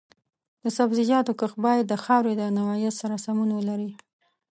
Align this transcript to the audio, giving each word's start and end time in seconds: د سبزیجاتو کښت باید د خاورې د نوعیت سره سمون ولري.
د 0.63 0.65
سبزیجاتو 0.77 1.31
کښت 1.39 1.57
باید 1.65 1.85
د 1.87 1.93
خاورې 2.03 2.33
د 2.37 2.43
نوعیت 2.57 2.93
سره 3.01 3.15
سمون 3.25 3.49
ولري. 3.57 3.91